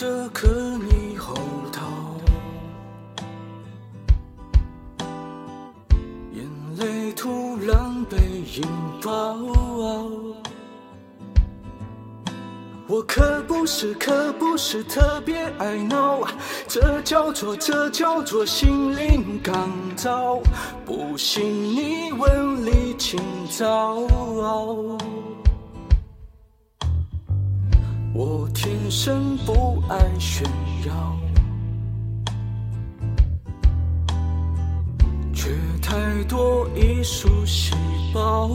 [0.00, 1.34] 这颗猕猴
[1.72, 1.82] 桃，
[6.32, 8.16] 眼泪突然被
[8.54, 8.62] 引
[9.02, 9.36] 爆。
[12.86, 16.20] 我可不是，可不是特别爱闹，
[16.68, 19.52] 这叫做，这叫做心灵感
[19.96, 20.40] 召。
[20.86, 21.44] 不信
[21.74, 23.18] 你问李清
[23.50, 24.06] 照。
[28.14, 30.44] 我天生不爱炫
[30.86, 31.16] 耀，
[35.32, 35.50] 却
[35.80, 37.74] 太多艺术细
[38.12, 38.48] 胞。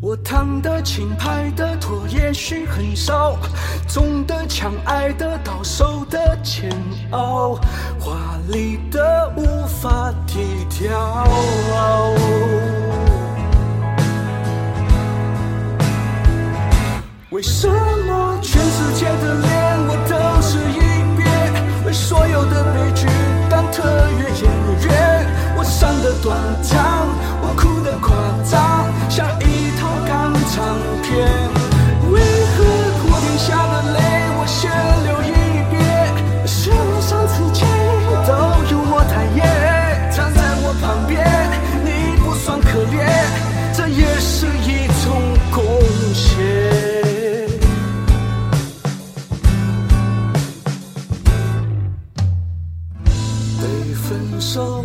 [0.00, 3.36] 我弹的轻，拍的拖，也许很少，
[3.88, 6.70] 中的强，爱的到，受的煎
[7.10, 7.58] 熬，
[8.00, 8.16] 华
[8.48, 11.26] 丽的无法低调。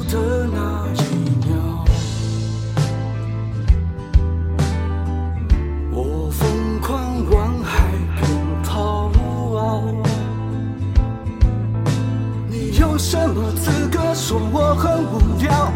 [0.09, 1.01] 的那一
[1.45, 1.51] 秒，
[5.91, 8.21] 我疯狂往海边
[8.63, 9.11] 跑。
[12.49, 15.71] 你有什么资格说我很无聊？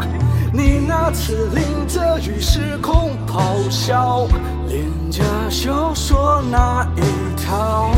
[0.52, 4.26] 你那次淋着雨失控咆哮，
[4.68, 7.00] 廉价小说那一
[7.44, 7.90] 套。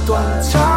[0.00, 0.71] 断肠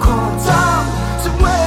[0.00, 0.52] 空中，
[1.22, 1.59] 成为。